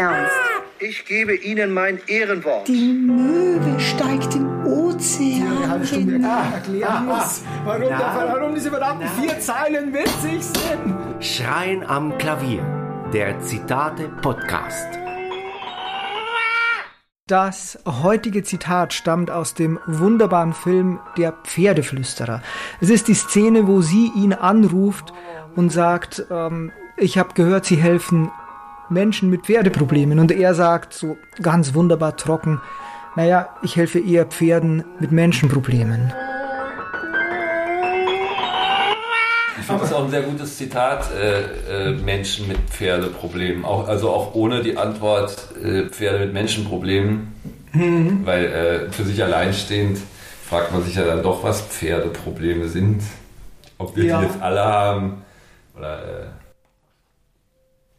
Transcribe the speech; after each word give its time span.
ernst. 0.00 0.32
Ich 0.78 1.04
gebe 1.04 1.34
Ihnen 1.34 1.74
mein 1.74 2.00
Ehrenwort. 2.06 2.66
Die 2.66 2.94
Möwe 2.94 3.78
steigt 3.78 4.34
im 4.34 4.64
Ozean. 4.64 5.68
Halbe 5.68 5.86
Stunde 5.86 6.12
hinein. 6.14 6.52
erklären 6.54 7.06
muss, 7.06 7.44
warum, 7.64 7.82
der, 7.82 8.30
warum 8.32 8.54
diese 8.54 8.70
verdammten 8.70 9.08
vier 9.20 9.38
Zeilen 9.40 9.92
witzig 9.92 10.42
sind. 10.42 11.22
Schreien 11.22 11.84
am 11.84 12.16
Klavier. 12.16 12.62
Der 13.12 13.40
Zitate-Podcast. 13.40 14.86
Das 17.26 17.78
heutige 17.86 18.42
Zitat 18.42 18.92
stammt 18.94 19.30
aus 19.30 19.54
dem 19.54 19.78
wunderbaren 19.86 20.54
Film 20.54 20.98
Der 21.18 21.32
Pferdeflüsterer. 21.44 22.42
Es 22.80 22.88
ist 22.88 23.06
die 23.06 23.14
Szene, 23.14 23.66
wo 23.66 23.82
sie 23.82 24.10
ihn 24.16 24.32
anruft 24.32 25.12
und 25.56 25.70
sagt, 25.70 26.24
ähm, 26.30 26.72
ich 26.96 27.18
habe 27.18 27.34
gehört, 27.34 27.64
Sie 27.64 27.76
helfen 27.76 28.30
Menschen 28.90 29.30
mit 29.30 29.46
Pferdeproblemen. 29.46 30.18
Und 30.18 30.32
er 30.32 30.54
sagt 30.54 30.92
so 30.92 31.16
ganz 31.42 31.74
wunderbar 31.74 32.16
trocken, 32.16 32.60
naja, 33.16 33.48
ich 33.62 33.76
helfe 33.76 33.98
eher 33.98 34.24
Pferden 34.26 34.84
mit 35.00 35.10
Menschenproblemen. 35.12 36.12
Ich 39.58 39.66
finde 39.66 39.82
das 39.82 39.92
auch 39.92 40.04
ein 40.04 40.10
sehr 40.10 40.22
gutes 40.22 40.56
Zitat, 40.56 41.10
äh, 41.12 41.90
äh, 41.90 41.92
Menschen 41.92 42.48
mit 42.48 42.58
Pferdeproblemen. 42.70 43.64
Auch, 43.64 43.88
also 43.88 44.10
auch 44.10 44.34
ohne 44.34 44.62
die 44.62 44.76
Antwort 44.76 45.36
äh, 45.62 45.88
Pferde 45.88 46.20
mit 46.20 46.32
Menschenproblemen. 46.32 47.32
Mhm. 47.72 48.20
Weil 48.24 48.44
äh, 48.46 48.90
für 48.92 49.04
sich 49.04 49.22
alleinstehend 49.22 49.98
fragt 50.48 50.72
man 50.72 50.82
sich 50.82 50.96
ja 50.96 51.04
dann 51.04 51.22
doch, 51.22 51.44
was 51.44 51.60
Pferdeprobleme 51.62 52.68
sind. 52.68 53.02
Ob 53.78 53.96
wir 53.96 54.04
Ja. 54.04 54.18
die 54.20 54.26
jetzt 54.26 54.40
alle 54.42 54.64
haben. 54.64 55.22
Oder 55.76 55.98
äh, 55.98 56.26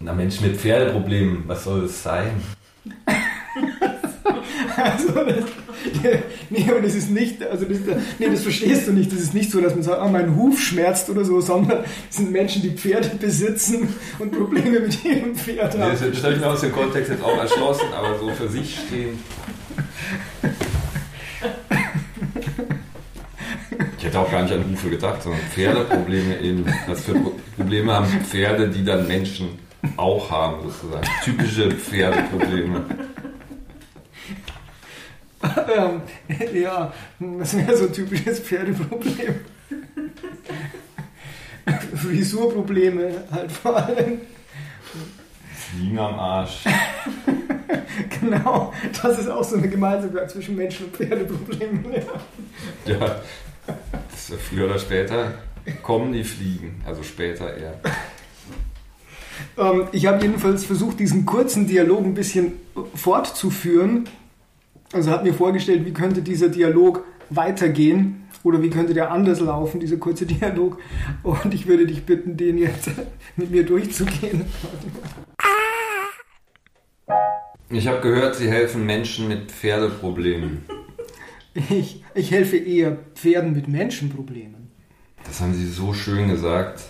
na 0.00 0.12
Menschen 0.12 0.46
mit 0.46 0.56
Pferdeproblemen, 0.60 1.44
was 1.46 1.64
soll 1.64 1.84
es 1.84 2.02
sein? 2.02 2.30
Also, 4.76 5.08
das, 5.24 5.44
nee, 6.50 6.66
aber 6.68 6.80
das 6.80 6.94
ist 6.94 7.10
nicht, 7.10 7.42
also 7.42 7.64
das, 7.64 7.78
nee, 8.18 8.28
das 8.28 8.42
verstehst 8.42 8.86
du 8.88 8.92
nicht. 8.92 9.10
Das 9.10 9.20
ist 9.20 9.32
nicht 9.34 9.50
so, 9.50 9.60
dass 9.60 9.74
man 9.74 9.82
sagt, 9.82 10.00
ah, 10.00 10.08
mein 10.08 10.36
Huf 10.36 10.60
schmerzt 10.60 11.08
oder 11.08 11.24
so, 11.24 11.40
sondern 11.40 11.84
es 12.10 12.16
sind 12.16 12.30
Menschen, 12.30 12.62
die 12.62 12.70
Pferde 12.70 13.10
besitzen 13.18 13.88
und 14.18 14.32
Probleme 14.32 14.80
mit 14.80 15.04
ihrem 15.04 15.34
Pferd 15.34 15.74
Nee, 15.74 15.80
haben. 15.80 15.90
das 15.92 16.00
das 16.00 16.22
habe 16.24 16.34
ich 16.34 16.40
mir 16.40 16.46
aus 16.48 16.60
dem 16.60 16.72
Kontext 16.72 17.10
jetzt 17.10 17.22
auch 17.24 17.38
erschlossen, 17.38 17.86
aber 17.96 18.18
so 18.18 18.30
für 18.30 18.48
sich 18.48 18.78
stehen. 18.86 19.18
Ich 23.98 24.04
hätte 24.04 24.18
auch 24.20 24.30
gar 24.30 24.42
nicht 24.42 24.54
an 24.54 24.64
Hufe 24.70 24.90
gedacht, 24.90 25.22
sondern 25.22 25.40
Pferdeprobleme 25.52 26.38
eben. 26.40 26.64
Was 26.86 27.04
für 27.04 27.14
Pro- 27.14 27.34
Probleme 27.56 27.92
haben 27.92 28.06
Pferde, 28.24 28.68
die 28.68 28.84
dann 28.84 29.06
Menschen 29.08 29.48
auch 29.96 30.30
haben, 30.30 30.62
sozusagen. 30.62 31.06
Typische 31.24 31.70
Pferdeprobleme. 31.70 32.84
Ähm, 35.76 36.00
ja, 36.54 36.92
das 37.20 37.56
wäre 37.56 37.76
so 37.76 37.84
ein 37.84 37.92
typisches 37.92 38.40
Pferdeproblem. 38.40 39.40
Frisurprobleme 41.94 43.24
halt 43.30 43.52
vor 43.52 43.76
allem. 43.76 44.20
Fliegen 45.54 45.98
am 45.98 46.18
Arsch. 46.18 46.64
Genau, 48.20 48.72
das 49.02 49.18
ist 49.18 49.28
auch 49.28 49.42
so 49.42 49.56
eine 49.56 49.68
Gemeinsamkeit 49.68 50.30
zwischen 50.30 50.54
Menschen 50.54 50.86
und 50.86 50.96
Pferdeproblemen. 50.96 51.84
Ja. 52.84 53.20
Früher 54.48 54.66
oder 54.66 54.78
später 54.78 55.34
kommen 55.82 56.12
die 56.12 56.24
Fliegen. 56.24 56.82
Also 56.86 57.02
später 57.02 57.56
eher. 57.56 57.80
Ähm, 59.58 59.88
ich 59.92 60.06
habe 60.06 60.22
jedenfalls 60.22 60.64
versucht, 60.64 61.00
diesen 61.00 61.26
kurzen 61.26 61.66
Dialog 61.66 62.04
ein 62.04 62.14
bisschen 62.14 62.54
fortzuführen. 62.94 64.08
Also 64.92 65.10
habe 65.10 65.24
mir 65.24 65.34
vorgestellt, 65.34 65.84
wie 65.84 65.92
könnte 65.92 66.22
dieser 66.22 66.48
Dialog 66.48 67.04
weitergehen 67.30 68.28
oder 68.44 68.62
wie 68.62 68.70
könnte 68.70 68.94
der 68.94 69.10
anders 69.10 69.40
laufen, 69.40 69.80
dieser 69.80 69.96
kurze 69.96 70.26
Dialog. 70.26 70.78
Und 71.22 71.52
ich 71.52 71.66
würde 71.66 71.86
dich 71.86 72.04
bitten, 72.04 72.36
den 72.36 72.58
jetzt 72.58 72.90
mit 73.36 73.50
mir 73.50 73.64
durchzugehen. 73.64 74.44
Ich 77.68 77.88
habe 77.88 78.00
gehört, 78.00 78.36
Sie 78.36 78.48
helfen 78.48 78.86
Menschen 78.86 79.26
mit 79.26 79.50
Pferdeproblemen. 79.50 80.64
Ich, 81.70 82.04
ich 82.14 82.30
helfe 82.30 82.58
eher 82.58 82.98
Pferden 83.14 83.54
mit 83.54 83.66
Menschenproblemen. 83.66 84.70
Das 85.24 85.40
haben 85.40 85.54
Sie 85.54 85.66
so 85.66 85.92
schön 85.92 86.28
gesagt. 86.28 86.84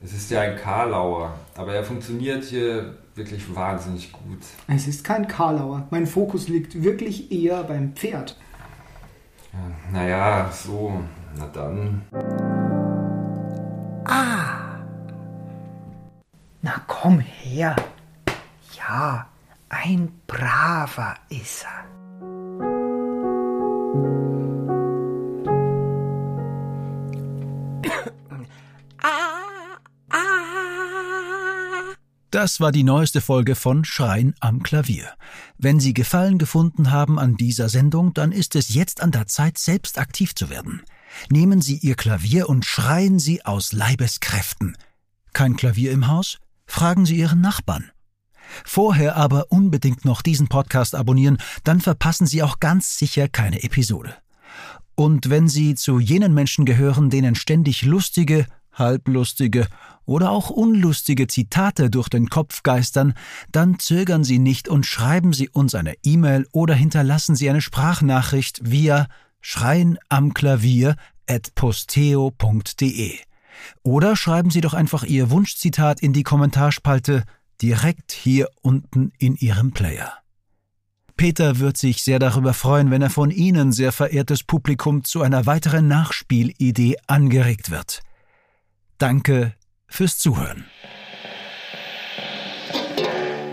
Es 0.00 0.12
ist 0.12 0.30
ja 0.30 0.42
ein 0.42 0.56
Karlauer, 0.56 1.34
aber 1.56 1.74
er 1.74 1.82
funktioniert 1.82 2.44
hier 2.44 2.94
wirklich 3.16 3.52
wahnsinnig 3.54 4.12
gut. 4.12 4.38
Es 4.68 4.86
ist 4.86 5.02
kein 5.02 5.26
Karlauer. 5.26 5.88
Mein 5.90 6.06
Fokus 6.06 6.46
liegt 6.48 6.82
wirklich 6.82 7.32
eher 7.32 7.64
beim 7.64 7.94
Pferd. 7.94 8.36
Ja, 9.52 9.58
naja, 9.92 10.50
so, 10.52 11.00
na 11.36 11.46
dann. 11.52 12.02
Na 16.62 16.80
komm 16.86 17.18
her. 17.20 17.74
Ja, 18.76 19.26
ein 19.68 20.12
braver 20.26 21.14
ist 21.28 21.64
er. 21.64 21.84
Das 32.30 32.60
war 32.60 32.72
die 32.72 32.84
neueste 32.84 33.22
Folge 33.22 33.54
von 33.54 33.86
Schreien 33.86 34.34
am 34.40 34.62
Klavier. 34.62 35.14
Wenn 35.56 35.80
Sie 35.80 35.94
Gefallen 35.94 36.36
gefunden 36.36 36.90
haben 36.90 37.18
an 37.18 37.36
dieser 37.36 37.70
Sendung, 37.70 38.12
dann 38.12 38.32
ist 38.32 38.54
es 38.54 38.74
jetzt 38.74 39.00
an 39.00 39.12
der 39.12 39.26
Zeit, 39.28 39.56
selbst 39.56 39.98
aktiv 39.98 40.34
zu 40.34 40.50
werden. 40.50 40.82
Nehmen 41.30 41.62
Sie 41.62 41.78
Ihr 41.78 41.94
Klavier 41.94 42.50
und 42.50 42.66
schreien 42.66 43.18
Sie 43.18 43.46
aus 43.46 43.72
Leibeskräften. 43.72 44.76
Kein 45.32 45.56
Klavier 45.56 45.90
im 45.90 46.06
Haus? 46.06 46.36
Fragen 46.66 47.06
Sie 47.06 47.16
Ihren 47.16 47.40
Nachbarn. 47.40 47.90
Vorher 48.64 49.16
aber 49.16 49.46
unbedingt 49.50 50.04
noch 50.04 50.20
diesen 50.20 50.48
Podcast 50.48 50.94
abonnieren, 50.94 51.38
dann 51.64 51.80
verpassen 51.80 52.26
Sie 52.26 52.42
auch 52.42 52.60
ganz 52.60 52.98
sicher 52.98 53.28
keine 53.28 53.62
Episode. 53.62 54.14
Und 54.94 55.30
wenn 55.30 55.48
Sie 55.48 55.76
zu 55.76 55.98
jenen 55.98 56.34
Menschen 56.34 56.66
gehören, 56.66 57.08
denen 57.08 57.36
ständig 57.36 57.84
lustige, 57.84 58.46
halblustige 58.72 59.66
oder 60.08 60.30
auch 60.30 60.48
unlustige 60.48 61.26
Zitate 61.26 61.90
durch 61.90 62.08
den 62.08 62.30
Kopf 62.30 62.62
geistern, 62.62 63.12
dann 63.52 63.78
zögern 63.78 64.24
Sie 64.24 64.38
nicht 64.38 64.66
und 64.66 64.86
schreiben 64.86 65.34
Sie 65.34 65.50
uns 65.50 65.74
eine 65.74 65.94
E-Mail 66.02 66.46
oder 66.50 66.74
hinterlassen 66.74 67.36
Sie 67.36 67.48
eine 67.50 67.60
Sprachnachricht 67.60 68.60
via 68.62 69.06
schreien 69.42 69.98
am 70.08 70.32
Klavier 70.32 70.96
at 71.28 71.54
posteo.de. 71.54 73.18
Oder 73.82 74.16
schreiben 74.16 74.50
Sie 74.50 74.62
doch 74.62 74.72
einfach 74.72 75.04
Ihr 75.04 75.28
Wunschzitat 75.28 76.00
in 76.00 76.14
die 76.14 76.22
Kommentarspalte 76.22 77.24
direkt 77.60 78.12
hier 78.12 78.48
unten 78.62 79.12
in 79.18 79.36
Ihrem 79.36 79.72
Player. 79.72 80.14
Peter 81.18 81.58
wird 81.58 81.76
sich 81.76 82.02
sehr 82.02 82.18
darüber 82.18 82.54
freuen, 82.54 82.90
wenn 82.90 83.02
er 83.02 83.10
von 83.10 83.30
Ihnen, 83.30 83.72
sehr 83.72 83.92
verehrtes 83.92 84.42
Publikum, 84.42 85.04
zu 85.04 85.20
einer 85.20 85.44
weiteren 85.44 85.86
Nachspielidee 85.86 86.96
angeregt 87.06 87.70
wird. 87.70 88.00
Danke 88.96 89.57
fürs 89.88 90.18
Zuhören. 90.18 90.66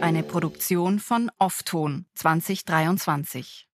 Eine 0.00 0.22
Produktion 0.24 0.98
von 0.98 1.30
Offton 1.38 2.06
2023. 2.14 3.68